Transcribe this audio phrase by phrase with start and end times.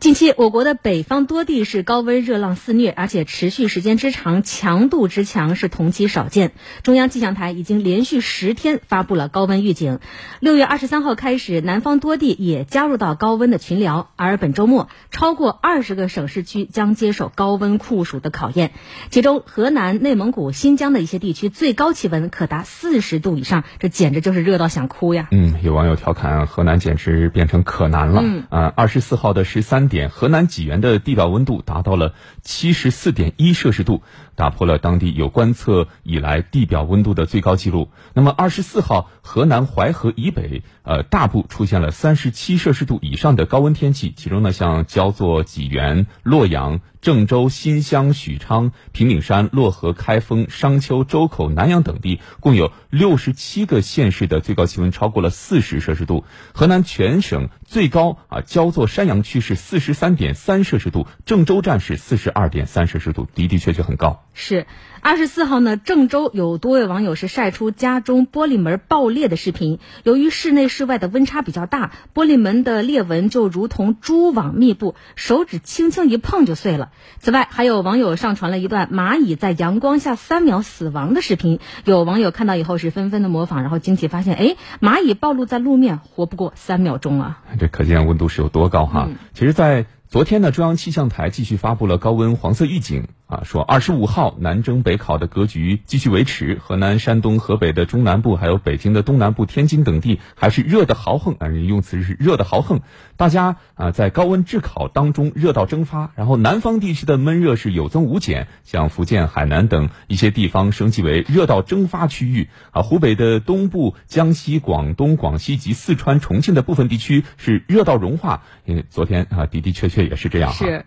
[0.00, 6.52] 近期，我国的北方多地是高温热浪肆虐，而且持续时间之长、强度之强是同期少见。
[6.82, 9.98] 中央气象台已经连续十天发布了高温预警。
[10.40, 14.08] 六月二十三号开始，南方多地也加入到高温的群聊。
[14.16, 18.70] 而本周末，超过二十个省市区将接受高温酷暑的考验。
[19.10, 25.28] 其中，河南、内蒙古、新疆的一些地区最高气温可达四十度以上，这简直就是热到想哭呀！
[25.30, 28.22] 嗯，有网友调侃，河南简直变成可南了。
[28.24, 29.89] 嗯啊，二十四号的十三。
[29.90, 34.02] 点河南济源的地表温度达到了七十四点一摄氏度，
[34.36, 37.90] 打破了当地有观测以来地表温度的最高纪录。
[38.14, 46.80] 那么二十四号，河南淮河以北呃大部出现了三十七摄氏度以上的高温天气，其中呢像焦作、济源、洛阳。
[47.00, 56.24] 郑州、新乡、许昌、平顶山、漯河、开封、商丘、周口、南阳等地，共有六十七个县市的最高气温超过了四十摄氏度。
[56.52, 64.24] 河南全省最高啊，焦作山阳区是四十三点三摄氏度，郑州站是四十二点三摄氏度，的的确确很高。
[64.34, 64.66] 是。
[65.02, 69.78] 二十四号呢，郑州有多位网友是晒出家中玻璃门爆裂的视频。
[70.02, 76.89] 由于室内室外的温差比较大，玻璃门的裂纹就如同蛛网密布，手指轻轻一碰就碎了。
[77.20, 81.60] 此外，还有网友上传了一段蚂蚁在阳光下三秒死亡的视频。
[81.84, 87.42] 有网友看到以后是纷纷的模仿，然后惊奇发现，哎，蚂蚁暴露在路面，活不过三秒钟啊！
[87.58, 89.08] 这可见温度是有多高哈。
[89.34, 102.80] 其实，在昨天呢，中央气象台继续发布了高温黄色预警啊，说二十五号南征北考的格局继续维持，河南、山东、河北的中南部，还有北京的东南部、天津等地还是热的豪横啊，用词是热的豪横。
[103.16, 118.42] 大家啊，在高温炙烤当中热到蒸发，然后南方地区的闷热是有增无减，像福建、海南等一些地方升级为热到蒸发区域啊，湖北的东部、江西、广东、广西及四川、重庆的部分地区是热到融化。
[118.64, 120.00] 因为昨天啊，的的确确。
[120.00, 120.86] 也是这样是，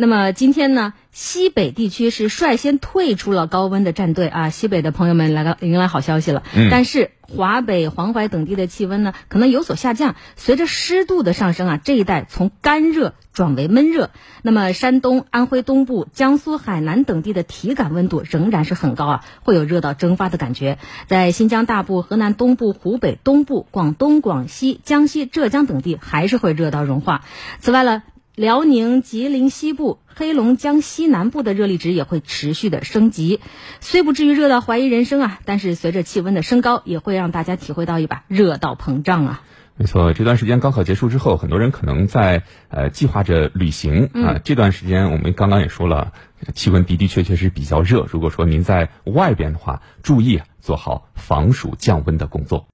[0.00, 4.48] 那么今天呢，西北地区是率先退出了高温的战队啊。
[4.48, 6.44] 西北的朋友们来到，迎来好消息了。
[6.54, 6.68] 嗯。
[6.70, 10.14] 但是华北、黄淮等地的气温呢，可能有所下降。
[10.36, 14.10] 随着湿度的上升啊，这一带从干热转为闷热。
[14.42, 20.78] 那么山东、安徽东部、江苏、海南等地的体感温度仍然是很高啊，会有热到蒸发的感觉。
[21.08, 27.24] 在新疆大部、河南东部、湖北东部、广东、广西、江西、浙江等地，还是会热到融化。
[27.58, 28.04] 此外呢。
[28.38, 33.40] 辽宁、吉林西部、黑龙江西南部的热力值也会持续的升级，
[33.80, 39.42] 虽不至于热到怀疑人生啊，但是随着气温的升高，也会让大家体会到一把热到膨胀啊。
[39.74, 44.38] 没错，这段时间高考结束之后，很多人可能在呃计划着旅行啊。
[44.44, 46.12] 这段时间我们刚刚也说了，
[46.54, 48.06] 气温的的确确是比较热。
[48.08, 52.66] 如果说您在外边的话，注意做好防暑降温的工作。